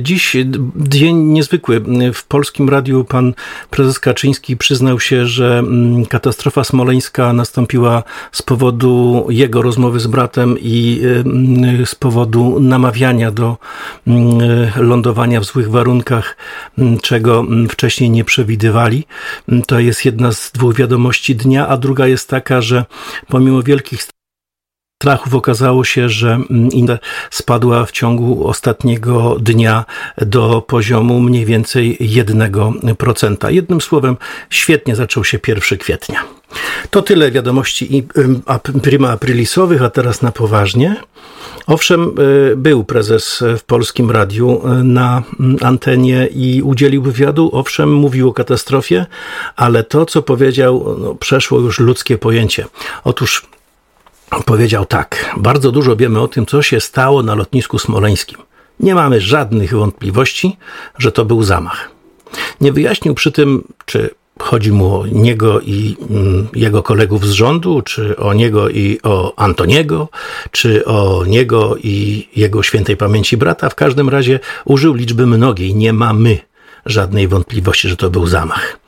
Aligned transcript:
Dziś 0.00 0.36
dzień 0.76 1.16
niezwykły. 1.16 1.82
W 2.14 2.24
polskim 2.24 2.68
radiu 2.68 3.04
pan 3.04 3.34
prezes 3.70 3.98
Kaczyński 3.98 4.56
przyznał 4.56 5.00
się, 5.00 5.26
że 5.26 5.58
mm, 5.58 6.06
katastrofa 6.06 6.64
smoleńska 6.64 7.32
nastąpiła 7.32 8.02
z 8.32 8.42
powodu 8.42 9.26
jego 9.30 9.62
rozmowy 9.62 10.00
z 10.00 10.06
bratem 10.06 10.56
i 10.60 11.00
mm, 11.02 11.86
z 11.86 11.94
powodu 11.94 12.60
namawiania 12.60 13.30
do 13.30 13.56
mm, 14.06 14.38
lądowania 14.76 15.40
w 15.40 15.44
złych 15.44 15.70
warunkach, 15.70 16.36
czego 17.02 17.44
wcześniej 17.68 18.10
nie 18.10 18.24
przewidywali. 18.24 19.04
To 19.66 19.80
jest 19.80 20.04
jedna 20.04 20.32
z 20.32 20.52
dwóch 20.52 20.74
wiadomości 20.74 21.36
dnia, 21.36 21.68
a 21.68 21.76
druga 21.76 22.06
jest 22.06 22.28
taka, 22.28 22.60
że 22.60 22.84
pomimo 23.28 23.62
wielkich 23.62 24.02
strachów 25.02 25.34
okazało 25.34 25.84
się, 25.84 26.08
że 26.08 26.28
mm, 26.30 26.70
index 26.70 27.06
spadła 27.30 27.86
w 27.86 27.90
ciągu 27.90 28.48
ostatniego 28.48 29.36
dnia 29.40 29.84
do 30.16 30.62
poziomu 30.62 31.20
mniej 31.20 31.44
więcej 31.44 31.98
1%. 32.00 33.50
Jednym 33.50 33.80
słowem, 33.80 34.16
świetnie 34.50 34.96
zaczął 34.96 35.24
się 35.24 35.38
1 35.48 35.78
kwietnia. 35.78 36.24
To 36.90 37.02
tyle 37.02 37.30
wiadomości 37.30 38.06
prima 38.82 39.10
aprilisowych, 39.10 39.82
a 39.82 39.90
teraz 39.90 40.22
na 40.22 40.32
poważnie. 40.32 40.96
Owszem, 41.66 42.14
y, 42.52 42.56
był 42.56 42.84
prezes 42.84 43.44
w 43.58 43.64
polskim 43.64 44.10
radiu 44.10 44.62
y, 44.80 44.84
na 44.84 45.22
mm, 45.40 45.56
antenie 45.62 46.26
i 46.26 46.62
udzielił 46.62 47.02
wywiadu. 47.02 47.50
Owszem, 47.52 47.92
mówił 47.92 48.28
o 48.28 48.32
katastrofie, 48.32 49.06
ale 49.56 49.84
to, 49.84 50.06
co 50.06 50.22
powiedział, 50.22 50.96
no, 50.98 51.14
przeszło 51.14 51.60
już 51.60 51.78
ludzkie 51.78 52.18
pojęcie. 52.18 52.66
Otóż 53.04 53.46
powiedział 54.44 54.86
tak: 54.86 55.34
Bardzo 55.36 55.72
dużo 55.72 55.96
wiemy 55.96 56.20
o 56.20 56.28
tym, 56.28 56.46
co 56.46 56.62
się 56.62 56.80
stało 56.80 57.22
na 57.22 57.34
lotnisku 57.34 57.78
smoleńskim. 57.78 58.38
Nie 58.80 58.94
mamy 58.94 59.20
żadnych 59.20 59.74
wątpliwości, 59.74 60.56
że 60.98 61.12
to 61.12 61.24
był 61.24 61.42
zamach. 61.42 61.90
Nie 62.60 62.72
wyjaśnił 62.72 63.14
przy 63.14 63.32
tym, 63.32 63.64
czy 63.86 64.10
chodzi 64.38 64.72
mu 64.72 65.00
o 65.00 65.06
niego 65.06 65.60
i 65.60 65.96
mm, 66.10 66.48
jego 66.54 66.82
kolegów 66.82 67.26
z 67.26 67.30
rządu, 67.30 67.82
czy 67.82 68.16
o 68.16 68.34
niego 68.34 68.68
i 68.68 68.98
o 69.02 69.34
Antoniego, 69.36 70.08
czy 70.50 70.84
o 70.84 71.24
niego 71.26 71.76
i 71.82 72.28
jego 72.36 72.62
świętej 72.62 72.96
pamięci 72.96 73.36
brata. 73.36 73.68
W 73.68 73.74
każdym 73.74 74.08
razie 74.08 74.40
użył 74.64 74.94
liczby 74.94 75.26
mnogiej. 75.26 75.74
Nie 75.74 75.92
mamy 75.92 76.38
żadnej 76.88 77.28
wątpliwości, 77.28 77.88
że 77.88 77.96
to 77.96 78.10
był 78.10 78.26
zamach. 78.26 78.78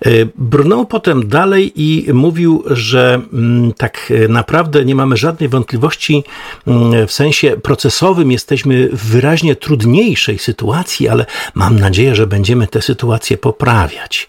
E, 0.00 0.10
brnął 0.38 0.86
potem 0.86 1.28
dalej 1.28 1.72
i 1.76 2.12
mówił, 2.12 2.64
że 2.66 3.20
mm, 3.32 3.72
tak 3.72 4.12
naprawdę 4.28 4.84
nie 4.84 4.94
mamy 4.94 5.16
żadnej 5.16 5.48
wątpliwości 5.48 6.24
mm, 6.66 7.06
w 7.06 7.12
sensie 7.12 7.56
procesowym, 7.62 8.32
jesteśmy 8.32 8.88
w 8.88 9.04
wyraźnie 9.04 9.56
trudniejszej 9.56 10.38
sytuacji, 10.38 11.08
ale 11.08 11.26
mam 11.54 11.80
nadzieję, 11.80 12.14
że 12.14 12.26
będziemy 12.26 12.66
tę 12.66 12.82
sytuację 12.82 13.38
poprawiać. 13.38 14.28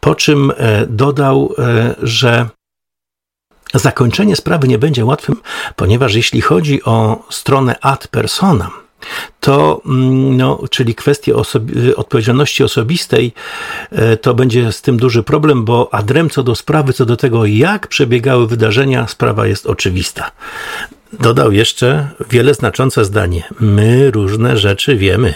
Po 0.00 0.14
czym 0.14 0.52
e, 0.56 0.86
dodał, 0.86 1.54
e, 1.58 1.94
że 2.02 2.48
zakończenie 3.74 4.36
sprawy 4.36 4.68
nie 4.68 4.78
będzie 4.78 5.04
łatwym, 5.04 5.36
ponieważ 5.76 6.14
jeśli 6.14 6.40
chodzi 6.40 6.84
o 6.84 7.24
stronę 7.30 7.76
ad 7.80 8.08
personam, 8.08 8.70
to, 9.40 9.82
mm, 9.86 10.36
no, 10.36 10.62
czyli 10.70 10.94
kwestie 10.94 11.36
osobi 11.36 11.94
odpowiedzialności 11.94 12.64
osobistej, 12.64 13.32
e, 13.90 14.16
to 14.16 14.34
będzie 14.34 14.72
z 14.72 14.82
tym 14.82 14.96
duży 14.96 15.22
problem, 15.22 15.64
bo 15.64 15.94
adrem 15.94 16.30
co 16.30 16.42
do 16.42 16.54
sprawy, 16.54 16.92
co 16.92 17.06
do 17.06 17.16
tego, 17.16 17.46
jak 17.46 17.86
przebiegały 17.86 18.46
wydarzenia, 18.46 19.06
sprawa 19.08 19.46
jest 19.46 19.66
oczywista. 19.66 20.30
Dodał 21.12 21.52
jeszcze 21.52 22.08
wiele 22.30 22.54
znaczące 22.54 23.04
zdanie. 23.04 23.42
My 23.60 24.10
różne 24.10 24.56
rzeczy 24.56 24.96
wiemy. 24.96 25.34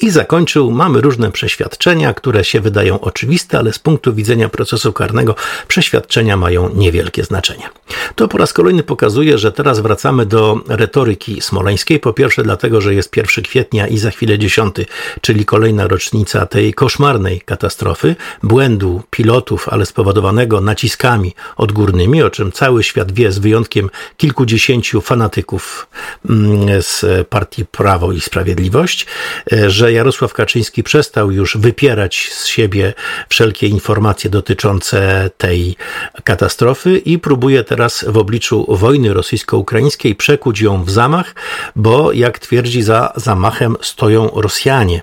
I 0.00 0.10
zakończył, 0.10 0.70
mamy 0.70 1.00
różne 1.00 1.32
przeświadczenia, 1.32 2.14
które 2.14 2.44
się 2.44 2.60
wydają 2.60 3.00
oczywiste, 3.00 3.58
ale 3.58 3.72
z 3.72 3.78
punktu 3.78 4.14
widzenia 4.14 4.48
procesu 4.48 4.92
karnego 4.92 5.34
przeświadczenia 5.68 6.36
mają 6.36 6.74
niewielkie 6.74 7.24
znaczenie. 7.24 7.68
To 8.14 8.28
po 8.28 8.38
raz 8.38 8.52
kolejny 8.52 8.82
pokazuje, 8.82 9.38
że 9.38 9.52
teraz 9.52 9.80
wracamy 9.80 10.26
do 10.26 10.60
retoryki 10.68 11.40
smoleńskiej. 11.40 12.00
Po 12.00 12.12
pierwsze 12.12 12.42
dlatego, 12.42 12.80
że 12.80 12.94
jest 12.94 13.16
1 13.16 13.44
kwietnia 13.44 13.86
i 13.86 13.98
za 13.98 14.10
chwilę 14.10 14.38
10, 14.38 14.74
czyli 15.20 15.44
kolejna 15.44 15.86
rocznica 15.86 16.46
tej 16.46 16.74
koszmarnej 16.74 17.40
katastrofy, 17.40 18.16
błędu 18.42 19.02
pilotów, 19.10 19.68
ale 19.68 19.86
spowodowanego 19.86 20.60
naciskami 20.60 21.34
odgórnymi, 21.56 22.22
o 22.22 22.30
czym 22.30 22.52
cały 22.52 22.82
świat 22.82 23.12
wie, 23.12 23.32
z 23.32 23.38
wyjątkiem 23.38 23.90
kilkudziesięciu 24.16 25.00
fanatyków 25.00 25.86
mm, 26.30 26.82
z 26.82 27.28
partii 27.28 27.64
Prawo 27.64 28.12
i 28.12 28.20
Sprawiedliwość, 28.20 29.06
e, 29.52 29.70
Jarosław 29.90 30.32
Kaczyński 30.32 30.82
przestał 30.82 31.30
już 31.30 31.56
wypierać 31.56 32.30
z 32.32 32.46
siebie 32.46 32.94
wszelkie 33.28 33.66
informacje 33.66 34.30
dotyczące 34.30 35.30
tej 35.38 35.76
katastrofy 36.24 36.98
i 36.98 37.18
próbuje 37.18 37.64
teraz 37.64 38.04
w 38.08 38.16
obliczu 38.16 38.66
wojny 38.68 39.14
rosyjsko-ukraińskiej 39.14 40.14
przekuć 40.14 40.60
ją 40.60 40.84
w 40.84 40.90
zamach, 40.90 41.34
bo 41.76 42.12
jak 42.12 42.38
twierdzi, 42.38 42.82
za 42.82 43.12
zamachem 43.16 43.76
stoją 43.82 44.30
Rosjanie. 44.34 45.02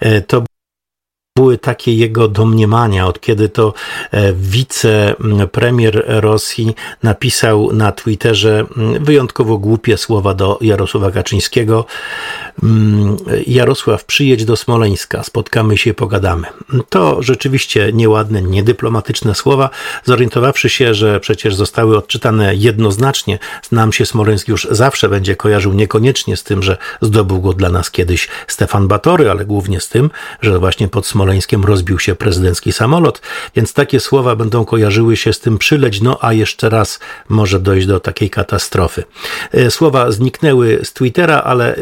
E, 0.00 0.20
to 0.20 0.44
były 1.38 1.58
takie 1.58 1.94
jego 1.94 2.28
domniemania, 2.28 3.06
od 3.06 3.20
kiedy 3.20 3.48
to 3.48 3.74
e, 4.10 4.32
wicepremier 4.32 6.04
Rosji 6.06 6.74
napisał 7.02 7.72
na 7.72 7.92
Twitterze 7.92 8.66
wyjątkowo 9.00 9.58
głupie 9.58 9.96
słowa 9.96 10.34
do 10.34 10.58
Jarosława 10.60 11.10
Kaczyńskiego. 11.10 11.86
Mm, 12.62 13.16
Jarosław, 13.46 14.04
przyjedź 14.04 14.44
do 14.44 14.56
Smoleńska, 14.56 15.22
spotkamy 15.22 15.78
się, 15.78 15.94
pogadamy. 15.94 16.46
To 16.88 17.22
rzeczywiście 17.22 17.92
nieładne, 17.92 18.42
niedyplomatyczne 18.42 19.34
słowa. 19.34 19.70
Zorientowawszy 20.04 20.68
się, 20.68 20.94
że 20.94 21.20
przecież 21.20 21.54
zostały 21.54 21.96
odczytane 21.96 22.54
jednoznacznie, 22.54 23.38
nam 23.72 23.92
się 23.92 24.06
Smoleńsk 24.06 24.48
już 24.48 24.68
zawsze 24.70 25.08
będzie 25.08 25.36
kojarzył 25.36 25.72
niekoniecznie 25.72 26.36
z 26.36 26.42
tym, 26.42 26.62
że 26.62 26.76
zdobył 27.00 27.40
go 27.40 27.52
dla 27.52 27.68
nas 27.68 27.90
kiedyś 27.90 28.28
Stefan 28.46 28.88
Batory, 28.88 29.30
ale 29.30 29.44
głównie 29.44 29.80
z 29.80 29.88
tym, 29.88 30.10
że 30.40 30.58
właśnie 30.58 30.88
pod 30.88 31.06
Smoleńskiem 31.06 31.23
rozbił 31.64 31.98
się 31.98 32.14
prezydencki 32.14 32.72
samolot, 32.72 33.20
więc 33.56 33.72
takie 33.72 34.00
słowa 34.00 34.36
będą 34.36 34.64
kojarzyły 34.64 35.16
się 35.16 35.32
z 35.32 35.40
tym 35.40 35.58
przyleć, 35.58 36.00
no 36.00 36.18
a 36.20 36.32
jeszcze 36.32 36.68
raz 36.68 37.00
może 37.28 37.60
dojść 37.60 37.86
do 37.86 38.00
takiej 38.00 38.30
katastrofy. 38.30 39.04
E, 39.52 39.70
słowa 39.70 40.10
zniknęły 40.10 40.80
z 40.82 40.92
Twittera, 40.92 41.42
ale 41.42 41.76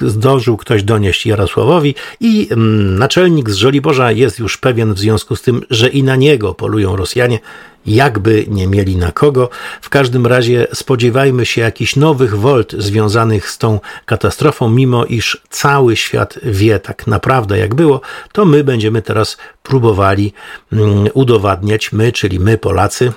zdążył 0.00 0.56
ktoś 0.56 0.82
donieść 0.82 1.26
Jarosławowi 1.26 1.94
i 2.20 2.48
mm, 2.50 2.98
naczelnik 2.98 3.50
z 3.50 3.54
Żoliborza 3.54 4.12
jest 4.12 4.38
już 4.38 4.56
pewien 4.56 4.94
w 4.94 4.98
związku 4.98 5.36
z 5.36 5.42
tym, 5.42 5.62
że 5.70 5.88
i 5.88 6.02
na 6.02 6.16
niego 6.16 6.54
polują 6.54 6.96
Rosjanie, 6.96 7.38
jakby 7.86 8.44
nie 8.48 8.66
mieli 8.66 8.96
na 8.96 9.12
kogo. 9.12 9.48
W 9.80 9.88
każdym 9.88 10.26
razie 10.26 10.66
spodziewajmy 10.72 11.46
się 11.46 11.60
jakichś 11.60 11.96
nowych 11.96 12.38
wolt 12.38 12.72
związanych 12.72 13.50
z 13.50 13.58
tą 13.58 13.80
katastrofą, 14.06 14.68
mimo 14.68 15.04
iż 15.04 15.42
cały 15.50 15.96
świat 15.96 16.38
wie 16.42 16.78
tak 16.78 17.06
naprawdę 17.06 17.58
jak 17.58 17.74
było, 17.74 18.00
to 18.32 18.44
my 18.44 18.64
będziemy 18.64 18.83
teraz 19.02 19.36
próbowali 19.62 20.32
mm, 20.72 21.08
udowadniać, 21.14 21.92
my, 21.92 22.12
czyli 22.12 22.40
my 22.40 22.58
Polacy, 22.58 23.12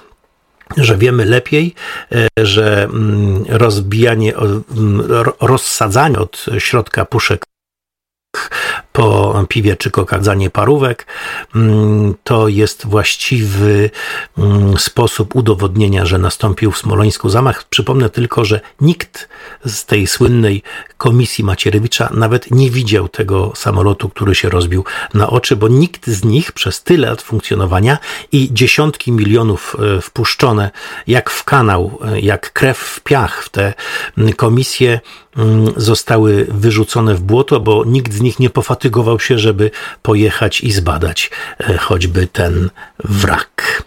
że 0.77 0.97
wiemy 0.97 1.25
lepiej, 1.25 1.75
e, 2.11 2.27
że 2.45 2.83
mm, 2.83 3.45
rozbijanie, 3.49 4.35
mm, 4.35 5.01
rozsadzanie 5.41 6.19
od 6.19 6.45
środka 6.57 7.05
puszek 7.05 7.45
po 8.97 9.45
piwie 9.49 9.75
czy 9.75 9.91
kokadzanie 9.91 10.49
parówek. 10.49 11.05
Mm, 11.55 12.15
to 12.23 12.47
jest 12.47 12.85
właściwy 12.85 13.89
mm, 14.37 14.77
sposób 14.77 15.35
udowodnienia, 15.35 16.05
że 16.05 16.17
nastąpił 16.17 16.71
w 16.71 16.77
Smoleńsku 16.77 17.29
zamach. 17.29 17.63
Przypomnę 17.63 18.09
tylko, 18.09 18.45
że 18.45 18.59
nikt 18.81 19.29
z 19.65 19.85
tej 19.85 20.07
słynnej 20.07 20.63
komisji 20.97 21.43
Macierewicza 21.43 22.09
nawet 22.13 22.51
nie 22.51 22.71
widział 22.71 23.09
tego 23.09 23.51
samolotu, 23.55 24.09
który 24.09 24.35
się 24.35 24.49
rozbił 24.49 24.85
na 25.13 25.29
oczy, 25.29 25.55
bo 25.55 25.67
nikt 25.67 26.07
z 26.07 26.23
nich 26.23 26.51
przez 26.51 26.83
tyle 26.83 27.09
lat 27.09 27.21
funkcjonowania 27.21 27.97
i 28.31 28.53
dziesiątki 28.53 29.11
milionów 29.11 29.75
e, 29.97 30.01
wpuszczone 30.01 30.71
jak 31.07 31.29
w 31.29 31.43
kanał, 31.43 31.99
e, 32.05 32.19
jak 32.19 32.53
krew 32.53 32.77
w 32.77 32.99
piach 32.99 33.43
w 33.43 33.49
te 33.49 33.73
mm, 34.17 34.33
komisje 34.33 34.99
zostały 35.77 36.47
wyrzucone 36.49 37.15
w 37.15 37.21
błoto, 37.21 37.59
bo 37.59 37.83
nikt 37.85 38.13
z 38.13 38.21
nich 38.21 38.39
nie 38.39 38.49
pofatygował 38.49 39.19
się, 39.19 39.39
żeby 39.39 39.71
pojechać 40.01 40.61
i 40.61 40.71
zbadać 40.71 41.31
e, 41.59 41.77
choćby 41.77 42.27
ten 42.27 42.69
wrak. 43.03 43.83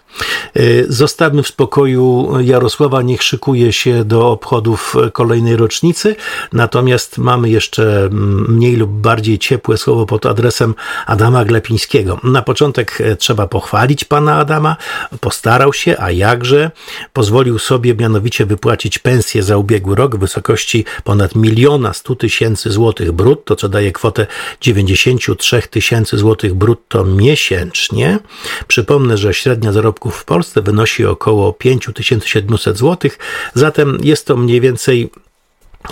E, 0.55 0.61
zostawmy 0.87 1.43
w 1.43 1.47
spokoju 1.47 2.29
Jarosława, 2.39 3.01
niech 3.01 3.23
szykuje 3.23 3.73
się 3.73 4.05
do 4.05 4.31
obchodów 4.31 4.95
kolejnej 5.13 5.55
rocznicy. 5.55 6.15
Natomiast 6.53 7.17
mamy 7.17 7.49
jeszcze 7.49 8.09
mniej 8.11 8.75
lub 8.75 8.91
bardziej 8.91 9.39
ciepłe 9.39 9.77
słowo 9.77 10.05
pod 10.05 10.25
adresem 10.25 10.75
Adama 11.05 11.45
Glepińskiego. 11.45 12.19
Na 12.23 12.41
początek 12.41 13.01
e, 13.01 13.15
trzeba 13.15 13.47
pochwalić 13.47 14.05
pana 14.05 14.35
Adama. 14.35 14.75
Postarał 15.19 15.73
się, 15.73 15.95
a 15.99 16.11
jakże. 16.11 16.71
Pozwolił 17.13 17.59
sobie 17.59 17.95
mianowicie 17.95 18.45
wypłacić 18.45 18.99
pensję 18.99 19.43
za 19.43 19.57
ubiegły 19.57 19.95
rok 19.95 20.15
w 20.15 20.19
wysokości 20.19 20.85
ponad 21.03 21.35
miliona 21.41 21.93
100 21.93 22.15
tysięcy 22.15 22.71
złotych 22.71 23.11
brutto, 23.11 23.55
co 23.55 23.69
daje 23.69 23.91
kwotę 23.91 24.27
93 24.61 25.61
tysięcy 25.61 26.17
złotych 26.17 26.53
brutto 26.53 27.03
miesięcznie. 27.05 28.19
Przypomnę, 28.67 29.17
że 29.17 29.33
średnia 29.33 29.71
zarobków 29.71 30.15
w 30.15 30.25
Polsce 30.25 30.61
wynosi 30.61 31.05
około 31.05 31.53
5700 31.53 32.77
złotych, 32.77 33.19
zatem 33.53 33.97
jest 34.03 34.27
to 34.27 34.37
mniej 34.37 34.61
więcej 34.61 35.11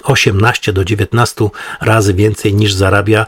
18 0.03 0.73
do 0.73 0.85
19 0.85 1.49
razy 1.81 2.13
więcej 2.13 2.53
niż 2.53 2.73
zarabia 2.73 3.25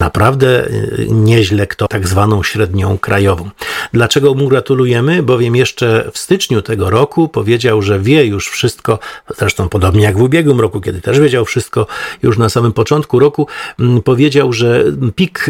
naprawdę 0.00 0.66
y, 0.66 1.06
nieźle 1.10 1.66
kto 1.66 1.88
tak 1.88 2.08
zwaną 2.08 2.42
średnią 2.42 2.98
krajową. 2.98 3.50
Dlaczego 3.94 4.34
mu 4.34 4.48
gratulujemy? 4.48 5.22
Bowiem 5.22 5.56
jeszcze 5.56 6.10
w 6.12 6.18
styczniu 6.18 6.62
tego 6.62 6.90
roku 6.90 7.28
powiedział, 7.28 7.82
że 7.82 8.00
wie 8.00 8.26
już 8.26 8.48
wszystko, 8.48 8.98
zresztą 9.38 9.68
podobnie 9.68 10.02
jak 10.02 10.18
w 10.18 10.22
ubiegłym 10.22 10.60
roku, 10.60 10.80
kiedy 10.80 11.00
też 11.00 11.20
wiedział 11.20 11.44
wszystko 11.44 11.86
już 12.22 12.38
na 12.38 12.48
samym 12.48 12.72
początku 12.72 13.18
roku, 13.18 13.46
mm, 13.78 14.02
powiedział, 14.02 14.52
że 14.52 14.84
pik 15.14 15.46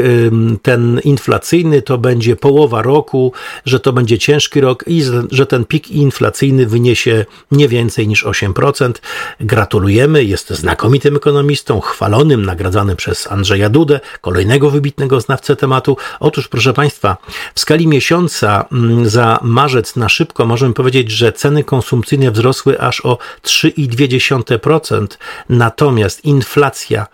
ten 0.62 1.00
inflacyjny 1.04 1.82
to 1.82 1.98
będzie 1.98 2.36
połowa 2.36 2.82
roku, 2.82 3.32
że 3.64 3.80
to 3.80 3.92
będzie 3.92 4.18
ciężki 4.18 4.60
rok 4.60 4.84
i 4.86 5.02
że 5.30 5.46
ten 5.46 5.64
pik 5.64 5.90
inflacyjny 5.90 6.66
wyniesie 6.66 7.26
nie 7.50 7.68
więcej 7.68 8.08
niż 8.08 8.24
8%. 8.24 9.02
Gratulujemy, 9.40 10.24
jest 10.24 10.50
znakomitym 10.50 11.16
ekonomistą, 11.16 11.80
chwalonym, 11.80 12.44
nagradzanym 12.44 12.96
przez 12.96 13.32
Andrzeja 13.32 13.70
Dudę, 13.70 14.00
kolejnego 14.20 14.70
wybitnego 14.70 15.20
znawcę 15.20 15.56
tematu. 15.56 15.96
Otóż, 16.20 16.48
proszę 16.48 16.72
Państwa, 16.72 17.16
w 17.54 17.60
skali 17.60 17.86
miesiąca 17.86 18.33
mm, 18.42 19.08
za 19.08 19.38
marzec 19.42 19.96
na 19.96 20.08
szybko 20.08 20.46
możemy 20.46 20.74
powiedzieć, 20.74 21.10
że 21.10 21.32
ceny 21.32 21.64
konsumpcyjne 21.64 22.30
wzrosły 22.30 22.80
aż 22.80 23.00
o 23.00 23.18
3,2%, 23.42 25.06
natomiast 25.48 26.24
inflacja 26.24 27.06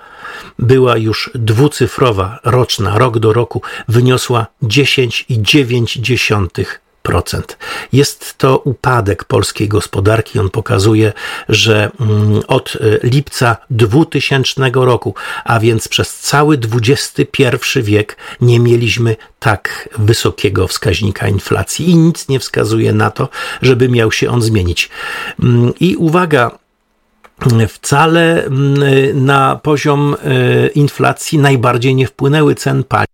była 0.59 0.97
już 0.97 1.31
dwucyfrowa, 1.35 2.39
roczna, 2.45 2.99
rok 2.99 3.19
do 3.19 3.33
roku, 3.33 3.63
wyniosła 3.89 4.47
10,9%. 4.63 6.65
Jest 7.93 8.39
to 8.39 8.59
upadek 8.59 9.25
polskiej 9.25 9.69
gospodarki. 9.69 10.39
On 10.39 10.51
pokazuje, 10.51 11.13
że 11.49 11.91
mm, 12.01 12.43
od 12.49 12.77
e, 12.77 13.07
lipca 13.07 13.57
2000 13.71 14.71
roku, 14.75 15.15
a 15.45 15.61
więc 15.61 15.89
przez 15.89 16.19
cały 16.19 16.59
XXI 16.83 17.83
wiek, 17.83 18.17
nie 18.41 18.61
mieliśmy 18.61 19.17
tak 19.39 19.89
wysokiego 19.99 20.69
wskaźnika 20.69 21.29
inflacji 21.29 21.91
i 21.91 21.97
nic 21.97 22.29
nie 22.29 22.41
wskazuje 22.41 22.93
na 22.93 23.11
to, 23.11 23.29
żeby 23.63 23.89
miał 23.89 24.13
się 24.13 24.31
on 24.31 24.43
zmienić. 24.43 24.91
Mm, 25.43 25.73
I 25.81 25.97
uwaga, 25.97 26.51
wcale 27.69 28.45
mm, 28.45 29.25
na 29.25 29.61
poziom 29.63 30.17
e, 30.25 30.67
inflacji 30.69 31.39
najbardziej 31.39 31.95
nie 31.95 32.07
wpłynęły 32.07 32.55
cen 32.55 32.85
paliw 32.85 33.10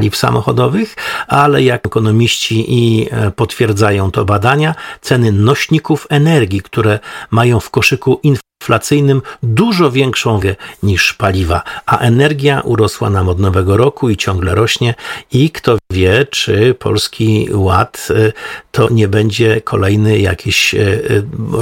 paliw 0.00 0.16
samochodowych, 0.16 0.96
ale 1.28 1.62
jak 1.62 1.86
ekonomiści 1.86 2.64
i 2.68 3.08
e, 3.10 3.30
potwierdzają 3.30 4.10
to 4.10 4.24
badania, 4.24 4.74
ceny 5.00 5.32
nośników 5.32 6.06
energii, 6.10 6.60
które 6.60 6.98
mają 7.30 7.60
w 7.60 7.70
koszyku 7.70 8.20
inflacyjnym 8.68 9.22
dużo 9.42 9.90
większą 9.90 10.40
niż 10.82 11.14
paliwa, 11.14 11.62
a 11.86 11.98
energia 11.98 12.60
urosła 12.60 13.10
nam 13.10 13.28
od 13.28 13.38
nowego 13.38 13.76
roku 13.76 14.10
i 14.10 14.16
ciągle 14.16 14.54
rośnie 14.54 14.94
i 15.32 15.50
kto 15.50 15.78
wie, 15.92 16.26
czy 16.30 16.74
Polski 16.74 17.48
Ład 17.52 18.08
e, 18.10 18.32
to 18.70 18.88
nie 18.90 19.08
będzie 19.08 19.60
kolejny 19.60 20.18
jakiś 20.18 20.74
e, 20.74 21.00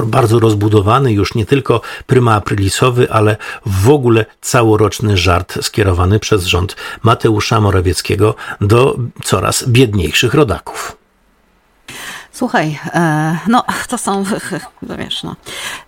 bardzo 0.07 0.39
rozbudowany, 0.39 1.13
już 1.13 1.35
nie 1.35 1.47
tylko 1.47 1.81
pryma 2.07 2.35
aprilisowy, 2.35 3.11
ale 3.11 3.37
w 3.67 3.91
ogóle 3.91 4.27
całoroczny 4.41 5.17
żart 5.17 5.59
skierowany 5.63 6.19
przez 6.19 6.45
rząd 6.45 6.77
Mateusza 7.03 7.61
Morawieckiego 7.61 8.35
do 8.61 8.97
coraz 9.25 9.69
biedniejszych 9.69 10.35
rodaków. 10.35 11.06
Słuchaj, 12.37 12.79
e, 12.95 13.39
no 13.49 13.65
to 13.89 13.99
są, 13.99 14.25
wiesz, 14.99 15.23
no. 15.23 15.37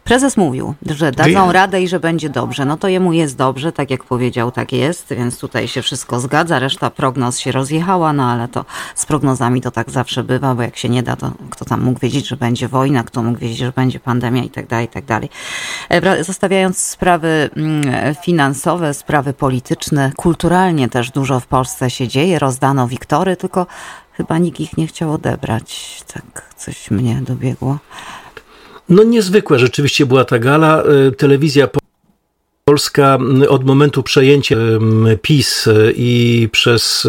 Prezes 0.04 0.36
mówił, 0.36 0.74
że 0.86 1.12
dadzą 1.12 1.52
radę 1.52 1.82
i 1.82 1.88
że 1.88 2.00
będzie 2.00 2.28
dobrze. 2.30 2.64
No 2.64 2.76
to 2.76 2.88
jemu 2.88 3.12
jest 3.12 3.36
dobrze, 3.36 3.72
tak 3.72 3.90
jak 3.90 4.04
powiedział, 4.04 4.50
tak 4.50 4.72
jest, 4.72 5.14
więc 5.14 5.38
tutaj 5.38 5.68
się 5.68 5.82
wszystko 5.82 6.20
zgadza. 6.20 6.58
Reszta 6.58 6.90
prognoz 6.90 7.38
się 7.38 7.52
rozjechała, 7.52 8.12
no 8.12 8.30
ale 8.30 8.48
to 8.48 8.64
z 8.94 9.06
prognozami 9.06 9.60
to 9.60 9.70
tak 9.70 9.90
zawsze 9.90 10.24
bywa, 10.24 10.54
bo 10.54 10.62
jak 10.62 10.76
się 10.76 10.88
nie 10.88 11.02
da, 11.02 11.16
to 11.16 11.32
kto 11.50 11.64
tam 11.64 11.82
mógł 11.82 12.00
wiedzieć, 12.00 12.28
że 12.28 12.36
będzie 12.36 12.68
wojna, 12.68 13.04
kto 13.04 13.22
mógł 13.22 13.38
wiedzieć, 13.38 13.58
że 13.58 13.72
będzie 13.72 14.00
pandemia 14.00 14.42
i 14.42 14.50
tak 14.50 14.66
dalej, 14.66 14.86
i 14.86 14.88
tak 14.88 15.04
dalej. 15.04 15.30
E, 15.88 16.24
zostawiając 16.24 16.78
sprawy 16.78 17.50
mm, 17.56 18.14
finansowe, 18.22 18.94
sprawy 18.94 19.32
polityczne, 19.32 20.12
kulturalnie 20.16 20.88
też 20.88 21.10
dużo 21.10 21.40
w 21.40 21.46
Polsce 21.46 21.90
się 21.90 22.08
dzieje. 22.08 22.38
Rozdano 22.38 22.88
wiktory, 22.88 23.36
tylko 23.36 23.66
chyba 24.19 24.38
nikt 24.38 24.61
ich 24.61 24.76
nie 24.76 24.87
chciał 24.87 25.12
odebrać. 25.12 26.00
Tak 26.15 26.55
coś 26.56 26.91
mnie 26.91 27.23
dobiegło. 27.26 27.79
No 28.88 29.03
niezwykłe 29.03 29.59
rzeczywiście 29.59 30.06
była 30.06 30.25
ta 30.25 30.38
gala. 30.38 30.82
Y, 31.09 31.12
telewizja 31.12 31.69
Polska 32.65 33.19
od 33.49 33.65
momentu 33.65 34.03
przejęcia 34.03 34.56
PiS 35.23 35.69
i 35.94 36.49
przez 36.53 37.09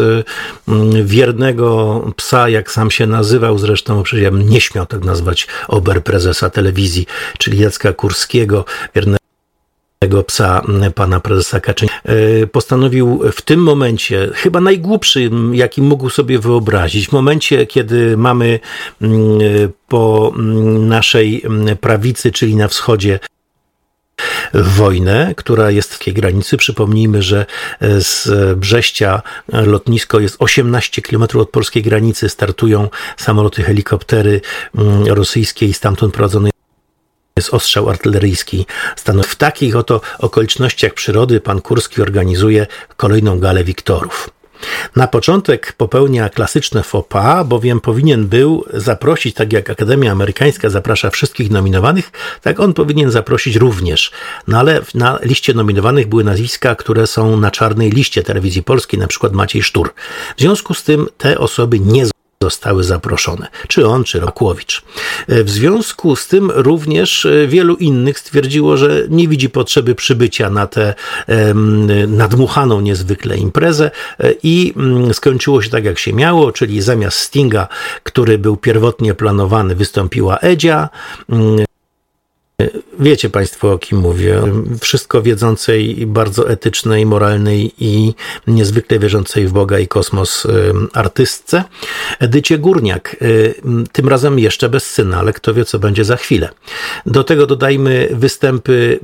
wiernego 1.04 2.00
psa, 2.16 2.48
jak 2.48 2.70
sam 2.70 2.90
się 2.90 3.06
nazywał, 3.06 3.58
zresztą 3.58 4.02
przecież 4.02 4.24
ja 4.24 4.30
bym 4.30 4.48
nie 4.48 4.60
śmiał 4.60 4.86
tak 4.86 5.04
nazwać 5.04 5.46
oberprezesa 5.68 6.50
telewizji, 6.50 7.06
czyli 7.38 7.58
Jacka 7.58 7.92
Kurskiego, 7.92 8.64
wiernego 8.94 9.29
tego 10.02 10.22
psa 10.22 10.62
pana 10.94 11.20
prezesa 11.20 11.60
Kaczyńskiego, 11.60 12.02
e, 12.42 12.46
postanowił 12.46 13.20
w 13.32 13.42
tym 13.42 13.62
momencie, 13.62 14.30
chyba 14.34 14.60
najgłupszy, 14.60 15.30
jaki 15.52 15.82
mógł 15.82 16.10
sobie 16.10 16.38
wyobrazić, 16.38 17.08
w 17.08 17.12
momencie, 17.12 17.66
kiedy 17.66 18.16
mamy 18.16 18.60
po 19.88 20.32
naszej 20.78 21.42
prawicy, 21.80 22.32
czyli 22.32 22.56
na 22.56 22.68
wschodzie, 22.68 23.18
wojnę, 24.54 25.34
która 25.36 25.70
jest 25.70 25.94
w 25.94 26.04
tej 26.04 26.14
granicy. 26.14 26.56
Przypomnijmy, 26.56 27.22
że 27.22 27.46
z 27.80 28.28
Brześcia 28.58 29.22
lotnisko 29.52 30.20
jest 30.20 30.36
18 30.38 31.02
km 31.02 31.22
od 31.34 31.50
polskiej 31.50 31.82
granicy. 31.82 32.28
Startują 32.28 32.88
samoloty, 33.16 33.62
helikoptery 33.62 34.40
rosyjskie 35.06 35.66
i 35.66 35.72
stamtąd 35.72 36.14
prowadzone 36.14 36.50
jest 37.40 37.54
ostrzał 37.54 37.90
artyleryjski. 37.90 38.66
Stanów. 38.96 39.26
W 39.26 39.36
takich 39.36 39.76
oto 39.76 40.00
okolicznościach 40.18 40.94
przyrody 40.94 41.40
pan 41.40 41.60
Kurski 41.60 42.02
organizuje 42.02 42.66
kolejną 42.96 43.38
galę 43.38 43.64
Wiktorów. 43.64 44.30
Na 44.96 45.06
początek 45.06 45.72
popełnia 45.72 46.28
klasyczne 46.28 46.82
faux 46.82 47.08
pas, 47.08 47.46
bowiem 47.46 47.80
powinien 47.80 48.26
był 48.26 48.64
zaprosić, 48.74 49.34
tak 49.34 49.52
jak 49.52 49.70
Akademia 49.70 50.12
Amerykańska 50.12 50.70
zaprasza 50.70 51.10
wszystkich 51.10 51.50
nominowanych, 51.50 52.10
tak 52.42 52.60
on 52.60 52.74
powinien 52.74 53.10
zaprosić 53.10 53.56
również. 53.56 54.12
No 54.48 54.58
ale 54.58 54.80
na 54.94 55.18
liście 55.22 55.54
nominowanych 55.54 56.08
były 56.08 56.24
nazwiska, 56.24 56.74
które 56.74 57.06
są 57.06 57.36
na 57.36 57.50
czarnej 57.50 57.90
liście 57.90 58.22
telewizji 58.22 58.62
polskiej, 58.62 59.00
na 59.00 59.06
przykład 59.06 59.32
Maciej 59.32 59.62
Sztur. 59.62 59.94
W 60.36 60.40
związku 60.40 60.74
z 60.74 60.82
tym 60.82 61.06
te 61.18 61.38
osoby 61.38 61.80
nie 61.80 62.06
zostały 62.42 62.84
zaproszone, 62.84 63.46
czy 63.68 63.86
on, 63.86 64.04
czy 64.04 64.20
Rokłowicz. 64.20 64.82
E, 65.28 65.44
w 65.44 65.50
związku 65.50 66.16
z 66.16 66.28
tym 66.28 66.50
również 66.54 67.26
e, 67.26 67.46
wielu 67.46 67.76
innych 67.76 68.18
stwierdziło, 68.18 68.76
że 68.76 69.06
nie 69.08 69.28
widzi 69.28 69.50
potrzeby 69.50 69.94
przybycia 69.94 70.50
na 70.50 70.66
tę 70.66 70.94
nadmuchaną 72.08 72.80
niezwykle 72.80 73.36
imprezę 73.36 73.90
e, 74.20 74.32
i 74.42 74.74
mm, 74.76 75.14
skończyło 75.14 75.62
się 75.62 75.70
tak, 75.70 75.84
jak 75.84 75.98
się 75.98 76.12
miało, 76.12 76.52
czyli 76.52 76.82
zamiast 76.82 77.18
Stinga, 77.18 77.68
który 78.02 78.38
był 78.38 78.56
pierwotnie 78.56 79.14
planowany, 79.14 79.74
wystąpiła 79.74 80.38
Edzia, 80.38 80.88
mm, 81.28 81.64
Wiecie 82.98 83.30
Państwo, 83.30 83.72
o 83.72 83.78
kim 83.78 83.98
mówię. 83.98 84.42
Wszystko 84.80 85.22
wiedzącej, 85.22 86.06
bardzo 86.06 86.50
etycznej, 86.50 87.06
moralnej 87.06 87.72
i 87.78 88.14
niezwykle 88.46 88.98
wierzącej 88.98 89.46
w 89.46 89.52
Boga 89.52 89.78
i 89.78 89.88
kosmos 89.88 90.46
artystce. 90.92 91.64
Edycie 92.18 92.58
Górniak, 92.58 93.16
tym 93.92 94.08
razem 94.08 94.38
jeszcze 94.38 94.68
bez 94.68 94.86
syna, 94.86 95.18
ale 95.18 95.32
kto 95.32 95.54
wie, 95.54 95.64
co 95.64 95.78
będzie 95.78 96.04
za 96.04 96.16
chwilę. 96.16 96.48
Do 97.06 97.24
tego 97.24 97.46
dodajmy 97.46 98.08
występy 98.12 98.98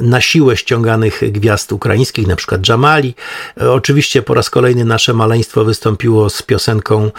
na 0.00 0.20
siłę 0.20 0.56
ściąganych 0.56 1.20
gwiazd 1.32 1.72
ukraińskich, 1.72 2.26
na 2.26 2.36
przykład 2.36 2.68
Jamali. 2.68 3.14
Oczywiście 3.56 4.22
po 4.22 4.34
raz 4.34 4.50
kolejny 4.50 4.84
nasze 4.84 5.14
maleństwo 5.14 5.64
wystąpiło 5.64 6.30
z 6.30 6.42
piosenką 6.42 7.10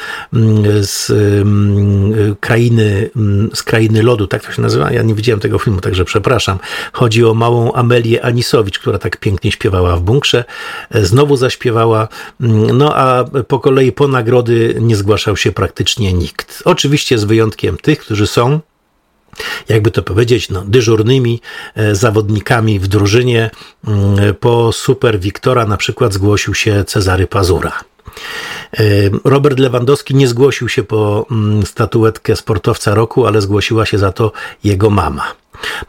z 0.81 1.11
krainy, 2.39 3.09
z 3.53 3.63
krainy 3.63 4.03
lodu, 4.03 4.27
tak 4.27 4.45
to 4.45 4.51
się 4.51 4.61
nazywa? 4.61 4.91
Ja 4.91 5.01
nie 5.01 5.15
widziałem 5.15 5.32
widziałem 5.33 5.39
tego 5.39 5.59
filmu, 5.59 5.81
także 5.81 6.05
przepraszam. 6.05 6.59
Chodzi 6.93 7.25
o 7.25 7.33
małą 7.33 7.73
Amelię 7.73 8.25
Anisowicz, 8.25 8.79
która 8.79 8.97
tak 8.97 9.17
pięknie 9.17 9.51
śpiewała 9.51 9.97
w 9.97 10.01
bunkrze. 10.01 10.43
Znowu 10.91 11.37
zaśpiewała, 11.37 12.07
mm, 12.41 12.77
no 12.77 12.95
a 12.95 13.25
po 13.47 13.59
kolei 13.59 13.91
po 13.91 14.07
nagrody 14.07 14.75
nie 14.79 14.95
zgłaszał 14.95 15.37
się 15.37 15.51
praktycznie 15.51 16.13
nikt. 16.13 16.61
Oczywiście 16.65 17.17
z 17.17 17.23
wyjątkiem 17.23 17.77
tych, 17.77 17.99
którzy 17.99 18.27
są 18.27 18.59
jakby 19.69 19.91
to 19.91 20.03
powiedzieć, 20.03 20.49
no, 20.49 20.63
dyżurnymi 20.67 21.41
e, 21.75 21.95
zawodnikami 21.95 22.79
w 22.79 22.87
drużynie. 22.87 23.51
Mm, 23.87 24.35
po 24.39 24.71
Super 24.71 25.19
Wiktora 25.19 25.65
na 25.65 25.77
przykład 25.77 26.13
zgłosił 26.13 26.53
się 26.53 26.83
Cezary 26.83 27.27
Pazura. 27.27 27.92
Robert 29.23 29.59
Lewandowski 29.59 30.15
nie 30.15 30.27
zgłosił 30.27 30.69
się 30.69 30.83
po 30.83 31.25
mm, 31.31 31.65
statuetkę 31.65 32.35
sportowca 32.35 32.95
roku, 32.95 33.25
ale 33.25 33.41
zgłosiła 33.41 33.85
się 33.85 33.97
za 33.97 34.11
to 34.11 34.31
jego 34.63 34.89
mama. 34.89 35.35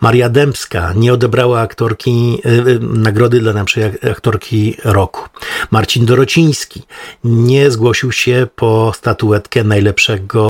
Maria 0.00 0.28
Dębska 0.28 0.92
nie 0.96 1.12
odebrała 1.12 1.60
aktorki, 1.60 2.40
e, 2.44 2.78
nagrody 2.80 3.40
dla 3.40 3.52
najlepszej 3.52 3.84
aktorki 3.84 4.76
roku. 4.84 5.28
Marcin 5.70 6.06
Dorociński 6.06 6.82
nie 7.24 7.70
zgłosił 7.70 8.12
się 8.12 8.46
po 8.56 8.92
statuetkę 8.96 9.64
najlepszego 9.64 10.48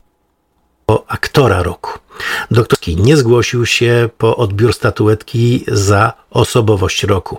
aktora 1.09 1.63
roku. 1.63 1.91
Doktorski 2.51 2.97
nie 2.97 3.17
zgłosił 3.17 3.67
się 3.67 4.09
po 4.19 4.37
odbiór 4.37 4.75
statuetki 4.75 5.65
za 5.69 6.13
osobowość 6.31 7.03
roku. 7.03 7.39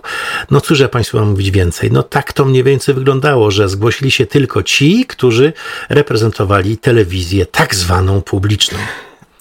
No 0.50 0.60
cóż 0.60 0.80
ja 0.80 0.88
Państwu 0.88 1.18
mam 1.18 1.28
mówić 1.28 1.50
więcej? 1.50 1.92
No 1.92 2.02
tak 2.02 2.32
to 2.32 2.44
mniej 2.44 2.64
więcej 2.64 2.94
wyglądało, 2.94 3.50
że 3.50 3.68
zgłosili 3.68 4.10
się 4.10 4.26
tylko 4.26 4.62
ci, 4.62 5.06
którzy 5.06 5.52
reprezentowali 5.88 6.78
telewizję 6.78 7.46
tak 7.46 7.74
zwaną 7.74 8.22
publiczną. 8.22 8.78